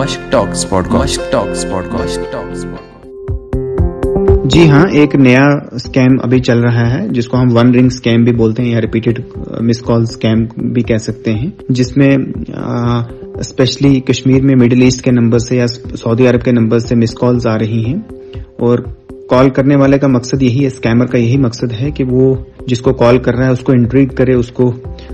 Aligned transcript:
مشک 0.00 0.32
ٹاکس 0.32 0.72
مشک 0.72 1.32
ٹاکس 1.32 1.64
مشک 1.64 2.32
ٹاکس 2.32 2.64
جی 4.44 4.68
ہاں 4.70 4.84
ایک 4.92 5.14
نیا 5.14 5.44
اسکیم 5.72 6.16
ابھی 6.22 6.38
چل 6.38 6.60
رہا 6.60 6.94
ہے 6.94 7.08
جس 7.08 7.28
کو 7.28 7.36
ہم 7.36 7.56
ون 7.56 7.74
رنگ 7.74 7.86
اسکیم 7.86 8.24
بھی 8.24 8.32
بولتے 8.32 8.62
ہیں 8.62 8.70
یا 8.70 8.80
ریپیٹڈ 8.80 9.20
مس 9.60 9.80
کال 9.80 10.02
اسکیم 10.02 10.44
بھی 10.72 10.82
کہہ 10.82 10.96
سکتے 10.96 11.34
ہیں 11.34 11.50
جس 11.68 11.96
میں 11.96 12.16
اسپیشلی 13.38 14.00
کشمیر 14.00 14.42
میں 14.42 14.54
مڈل 14.54 14.82
ایسٹ 14.82 15.04
کے 15.04 15.10
نمبر 15.10 15.38
سے 15.38 15.56
یا 15.56 15.66
سعودی 15.66 16.28
عرب 16.28 16.42
کے 16.42 16.52
نمبر 16.52 16.78
سے 16.78 16.94
مس 16.94 17.14
کالز 17.14 17.46
آ 17.46 17.58
رہی 17.58 17.84
ہیں۔ 17.84 17.96
اور 18.58 18.78
کال 19.30 19.50
کرنے 19.50 19.76
والے 19.76 19.98
کا 19.98 20.06
مقصد 20.06 20.42
یہی 20.42 20.62
ہے 20.62 20.66
اسکیمر 20.66 21.06
کا 21.06 21.18
یہی 21.18 21.36
مقصد 21.36 21.72
ہے 21.80 21.90
کہ 21.90 22.04
وہ 22.04 22.34
جس 22.66 22.80
کو 22.80 22.92
کال 22.92 23.18
کر 23.18 23.34
رہا 23.34 23.46
ہے 23.46 23.52
اس 23.52 23.60
کو 23.60 23.72
انٹریگ 23.72 24.08
کرے 24.08 24.34
اس 24.34 24.48
کو 24.48 24.72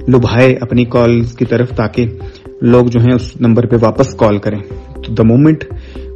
لبھائے 0.09 0.55
اپنی 0.61 0.85
کال 0.85 1.21
کی 1.39 1.45
طرف 1.45 1.71
تاکہ 1.71 2.07
لوگ 2.63 2.87
جو 2.87 3.01
ہیں 3.01 3.15
اس 3.15 3.41
نمبر 3.41 3.67
پہ 3.67 3.77
واپس 3.81 4.15
کال 4.15 4.39
کریں۔ 4.39 4.59
تو 5.07 5.15
دا 5.15 5.23
مومنٹ 5.23 5.65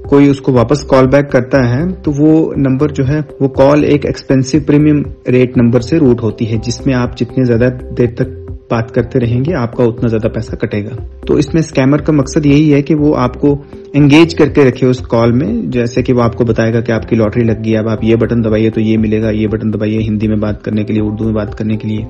کوئی 0.09 0.29
اس 0.29 0.41
کو 0.41 0.53
واپس 0.53 0.83
کال 0.83 1.07
بیک 1.07 1.33
کرتا 1.33 1.71
ہے 1.71 1.91
تو 2.03 2.12
وہ 2.19 2.53
نمبر 2.57 2.89
جو 2.89 3.09
ہے 3.09 3.21
وہ 3.41 3.48
کال 3.48 3.85
ایک 3.85 4.07
ایکسپینسو 4.07 4.59
پریمیم 4.67 5.03
ریٹ 5.29 5.57
نمبر 5.57 5.81
سے 5.81 5.98
روٹ 5.98 6.23
ہوتی 6.23 6.51
ہے، 6.51 6.57
جس 6.57 6.87
میں 6.87 6.95
آپ 6.95 7.19
جتنے 7.19 7.45
زیادہ 7.45 7.69
دیر 7.98 8.07
تک 8.15 8.51
بات 8.71 8.95
کرتے 8.95 9.21
رہیں 9.21 9.41
گے، 9.41 9.55
آپ 9.55 9.77
کا 9.77 9.84
اتنا 9.84 10.09
زیادہ 10.09 10.29
پیسہ 10.29 10.57
کٹے 10.57 10.84
گا۔ 10.84 10.97
تو 11.27 11.34
اس 11.34 11.55
میں 11.55 11.62
اسکیمر 11.62 11.98
کا 11.98 12.12
مقصد 12.12 12.47
یہی 12.47 12.75
ہے 12.75 12.83
کہ 12.83 12.95
وہ 12.95 13.17
آپ 13.17 13.41
کو 13.41 13.62
انگیج 13.95 14.34
کر 14.34 14.48
کے 14.48 14.65
رکھے 14.69 14.87
اس 14.87 14.98
کال 14.98 15.33
میں، 15.33 15.62
جیسے 15.67 16.03
کہ 16.03 16.12
وہ 16.12 16.23
آپ 16.23 16.37
کو 16.37 16.45
بتائے 16.45 16.75
گا 16.75 16.81
کہ 16.81 16.93
آپ 16.93 17.09
کی 17.09 17.17
لاٹری 17.17 17.45
لگ 17.45 17.65
گئی، 17.65 17.77
اب 17.77 17.89
آپ 17.89 18.05
یہ 18.05 18.17
بٹن 18.17 18.45
دبائیے 18.45 18.70
تو 18.70 18.81
یہ 18.81 18.98
ملے 18.98 19.23
گا، 19.23 19.31
یہ 19.31 19.47
بٹن 19.47 19.73
دبائیے 19.73 19.98
ہندی 19.98 20.29
میں 20.29 20.37
بات 20.37 20.62
کرنے 20.62 20.84
کے 20.84 20.93
لیے، 20.93 21.03
اردو 21.03 21.25
میں 21.25 21.33
بات 21.33 21.59
کرنے 21.59 21.77
کے 21.77 21.89
لیے۔ 21.89 22.05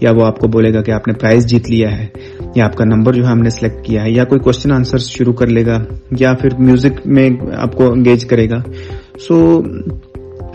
یا 0.00 0.10
وہ 0.10 0.26
آپ 0.26 0.38
کو 0.38 0.48
بولے 0.48 0.74
گا 0.74 0.82
کہ 0.82 0.90
آپ 0.90 1.08
نے 1.08 1.14
پرائز 1.14 1.46
جیت 1.46 1.70
لیا 1.70 1.98
ہے۔ 1.98 2.06
یا 2.54 2.64
آپ 2.64 2.74
کا 2.74 2.84
نمبر 2.84 3.12
جو 3.12 3.26
ہے 3.26 3.30
ہم 3.30 3.38
نے 3.38 3.50
سلیکٹ 3.50 3.84
کیا 3.84 4.02
ہے، 4.02 4.10
یا 4.10 4.24
کوئی 4.24 4.40
کوشچن 4.40 4.72
آنسر 4.72 4.98
شروع 4.98 5.32
کر 5.32 5.46
لے 5.46 5.66
گا، 5.66 5.84
یا 6.18 6.32
پھر 6.32 6.48
میوزک 6.58 7.00
میں 7.04 7.30
آپ 7.56 7.76
کو 7.76 7.92
انگیج 7.92 8.24
کرے 8.24 8.50
گا۔ 8.50 8.56
سو 9.18 9.62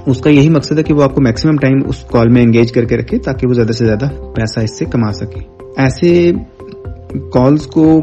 اس 0.05 0.21
کا 0.21 0.29
یہی 0.29 0.49
مقصد 0.49 0.77
ہے 0.77 0.83
کہ 0.83 0.93
وہ 0.93 1.03
آپ 1.03 1.15
کو 1.15 1.21
میکسیمم 1.21 1.57
ٹائم 1.57 1.75
اس 1.87 2.03
کال 2.03 2.29
میں 2.29 2.41
انگیج 2.41 2.71
کر 2.71 2.85
کے 2.85 2.97
رکھے 2.97 3.17
تاکہ 3.17 3.47
وہ 3.47 3.53
زیادہ 3.53 3.71
سے 3.71 3.85
زیادہ 3.85 4.05
پیسہ 4.35 4.59
اس 4.59 4.77
سے 4.79 4.85
کما 4.85 5.11
سکے۔ 5.11 5.39
ایسے 5.77 6.31
کالز 7.33 7.67
کو 7.67 8.01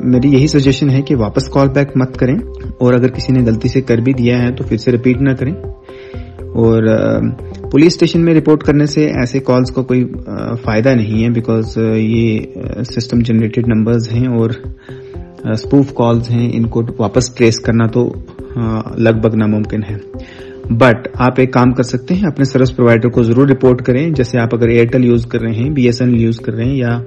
میری 0.00 0.32
یہی 0.32 0.46
سجیشن 0.46 0.90
ہے 0.90 1.02
کہ 1.02 1.16
واپس 1.16 1.48
کال 1.48 1.68
بیک 1.68 1.88
مت 1.96 2.18
کریں 2.18 2.36
اور 2.78 2.94
اگر 2.94 3.08
کسی 3.08 3.32
نے 3.32 3.44
غلطی 3.46 3.68
سے 3.68 3.80
کر 3.80 3.96
بھی 3.96 4.12
دیا 4.12 4.42
ہے 4.42 4.52
تو 4.52 4.64
پھر 4.64 4.76
سے 4.76 4.92
ریپیٹ 4.92 5.16
نہ 5.20 5.32
کریں۔ 5.32 5.54
اور 6.38 6.82
پولیس 7.70 7.92
اسٹیشن 7.92 8.24
میں 8.24 8.34
رپورٹ 8.34 8.62
کرنے 8.62 8.86
سے 8.86 9.04
ایسے 9.20 9.40
کالز 9.40 9.70
کو 9.70 9.82
کوئی 9.82 10.04
فائدہ 10.62 10.88
نہیں 10.88 11.24
ہے 11.24 11.28
بیکاز 11.30 11.76
یہ 11.96 12.82
سسٹم 12.90 13.18
جنریٹڈ 13.18 13.68
نمبرز 13.68 14.10
ہیں 14.12 14.26
اور 14.28 14.50
اسپوف 15.52 15.92
کالز 15.94 16.30
ہیں، 16.30 16.48
ان 16.52 16.66
کو 16.66 16.82
واپس 16.98 17.34
ٹریس 17.34 17.60
کرنا 17.60 17.86
تو 17.86 18.08
لگ 18.98 19.20
بھگ 19.22 19.34
ناممکن 19.34 19.82
ہے۔ 19.90 19.96
بٹ 20.70 21.08
آپ 21.14 21.40
ایک 21.40 21.52
کام 21.52 21.72
کر 21.72 21.82
سکتے 21.82 22.14
ہیں، 22.14 22.26
اپنے 22.26 22.44
سروس 22.44 22.74
پرووائڈر 22.76 23.08
کو 23.08 23.22
ضرور 23.22 23.48
رپورٹ 23.48 23.82
کریں۔ 23.82 24.08
جیسے 24.10 24.38
آپ 24.38 24.54
اگر 24.54 24.68
ایئرٹیل 24.68 25.04
یوز 25.04 25.26
کر 25.26 25.40
رہے 25.40 25.54
ہیں 25.54 25.70
B 25.70 25.86
S 25.86 26.00
N 26.00 26.10
L 26.10 26.22
use 26.22 26.40
کر 26.40 26.52
رہے 26.52 26.64
ہیں 26.64 26.76
یا 26.76 26.98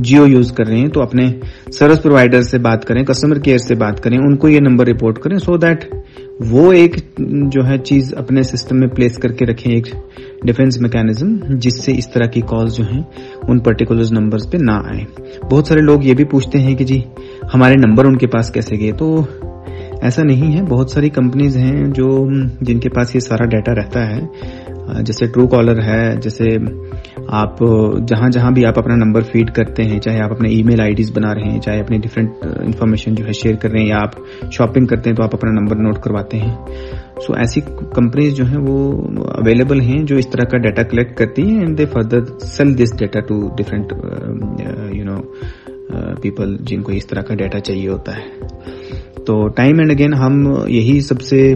جیو 0.00 0.26
یوز 0.26 0.52
کر 0.52 0.66
رہے 0.66 0.78
ہیں، 0.78 0.88
تو 0.88 1.02
اپنے 1.02 1.26
سروس 1.72 2.02
پرووائڈر 2.02 2.42
سے 2.42 2.58
بات 2.58 2.84
کریں 2.84 3.02
کسٹمر 3.04 3.38
کیئر 3.38 3.58
سے 3.58 3.74
بات 3.74 4.02
کریں، 4.02 4.18
ان 4.18 4.36
کو 4.36 4.48
یہ 4.48 4.60
نمبر 4.60 4.86
رپورٹ 4.86 5.18
کریں 5.18 5.36
سو 5.38 5.56
دیٹ 5.56 5.93
وہ 6.40 6.72
ایک 6.72 6.96
جو 7.52 7.66
ہے 7.66 7.78
چیز 7.78 8.14
اپنے 8.16 8.42
سسٹم 8.42 8.78
میں 8.78 8.88
پلیس 8.88 9.16
کر 9.16 9.32
کے 9.32 9.44
رکھیں، 9.44 9.74
ایک 9.74 9.86
ڈیفینس 10.46 10.80
میکینزم 10.80 11.36
جس 11.48 11.84
سے 11.84 11.92
اس 11.92 12.10
طرح 12.10 12.26
کی 12.26 12.40
کالز 12.40 12.76
جو 12.76 12.84
ہیں، 12.84 13.02
ان 13.48 13.58
پرٹیکولر 13.58 14.02
نمبر 14.10 14.38
پہ 14.52 14.58
نہ 14.60 14.70
آئے 14.70 15.04
بہت 15.50 15.66
سارے 15.66 15.80
لوگ 15.80 16.02
یہ 16.02 16.14
بھی 16.14 16.24
پوچھتے 16.24 16.58
ہیں 16.58 16.74
کہ 16.74 16.84
جی 16.84 17.00
ہمارے 17.54 17.74
نمبر 17.74 18.04
ان 18.04 18.18
کے 18.18 18.26
پاس 18.26 18.50
کیسے 18.50 18.76
گئے؟ 18.80 18.92
تو 18.92 19.24
ایسا 20.02 20.22
نہیں 20.22 20.56
ہے۔ 20.56 20.62
بہت 20.62 20.90
ساری 20.90 21.08
کمپنیز 21.08 21.56
ہیں 21.56 21.84
جو، 21.86 22.28
جن 22.60 22.78
کے 22.78 22.88
پاس 22.88 23.14
یہ 23.14 23.20
سارا 23.20 23.44
ڈیٹا 23.44 23.74
رہتا 23.74 24.16
ہے، 24.16 24.20
جیسے 25.02 25.26
ٹرو 25.26 25.46
کالر 25.46 25.82
ہے، 25.82 26.16
جیسے 26.22 26.44
آپ 27.34 27.58
جہاں 28.08 28.28
جہاں 28.30 28.50
بھی 28.50 28.66
آپ 28.66 28.78
اپنا 28.78 28.94
نمبر 28.94 29.20
فیڈ 29.22 29.50
کرتے 29.50 29.82
ہیں 29.82 29.98
چاہے 30.00 30.20
آپ 30.20 30.32
اپنے 30.32 30.48
ای 30.48 30.62
میل 30.62 30.80
آئی 30.80 30.94
ڈیز 30.94 31.12
بنا 31.16 31.34
رہے 31.34 31.50
ہیں 31.50 31.60
چاہے 31.60 31.80
اپنی 31.80 31.98
ڈفرینٹ 31.98 32.30
انفارمیشن 32.42 33.14
جو 33.14 33.26
ہے 33.26 33.32
شیئر 33.32 33.54
کر 33.54 33.70
رہے 33.70 33.80
ہیں 33.80 33.88
یا 33.88 33.96
آپ 33.96 34.18
شاپنگ 34.52 34.86
کرتے 34.86 35.10
ہیں 35.10 35.16
تو 35.16 35.22
آپ 35.22 35.34
اپنا 35.34 35.50
نمبر 35.60 35.76
نوٹ 35.76 35.98
کرواتے 35.98 36.36
ہیں۔ 36.36 36.54
سو 37.26 37.32
so, 37.32 37.38
ایسی 37.38 37.60
کمپنیز 37.94 38.34
جو 38.36 38.44
ہیں 38.46 38.58
وہ 38.66 39.02
اویلیبل 39.28 39.80
ہیں 39.80 40.02
جو 40.02 40.16
اس 40.16 40.28
طرح 40.28 40.44
کا 40.44 40.58
ڈیٹا 40.58 40.82
کلیکٹ 40.82 41.16
کرتی 41.16 41.42
ہیں 41.42 41.58
and 41.58 41.78
they 41.78 41.86
further 41.86 42.24
sell 42.38 42.78
this 42.78 42.98
data 42.98 43.20
to 43.20 43.48
different 43.56 43.92
you 44.94 45.04
know 45.04 45.20
people 46.22 46.56
جن 46.60 46.82
کو 46.82 46.92
اس 46.92 47.06
طرح 47.06 47.20
کا 47.20 47.34
ڈیٹا 47.34 47.60
چاہیے 47.60 47.88
ہوتا 47.88 48.16
ہے۔ 48.16 48.28
تو 49.26 49.48
ٹائم 49.48 49.78
اینڈ 49.78 49.90
اگین 49.90 50.14
ہم 50.14 50.42
یہی 50.68 51.00
سب 51.00 51.20
سے 51.20 51.54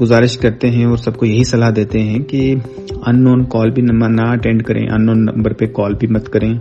گزارش 0.00 0.36
کرتے 0.38 0.70
ہیں 0.70 0.84
اور 0.84 0.96
سب 0.96 1.16
کو 1.16 1.26
یہی 1.26 1.44
صلاح 1.44 1.70
دیتے 1.76 2.02
ہیں 2.02 2.18
کہ 2.18 2.54
ان 3.06 3.22
نون 3.24 3.44
کال 3.44 3.70
بھی 3.70 3.82
نہ 3.82 4.22
اٹینڈ 4.22 4.62
کریں 4.62 4.86
ان 4.88 5.06
نون 5.06 5.24
نمبر 5.24 5.52
پہ 5.52 5.66
کال 5.66 5.94
بھی 5.94 6.08
مت 6.08 6.28
کریں۔ 6.28 6.54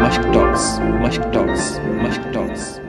مشک 0.00 0.24
ٹاکس 0.34 0.80
مشک 0.80 1.32
ٹاکس 1.32 1.80
مشک 2.02 2.34
ٹاکس 2.34 2.80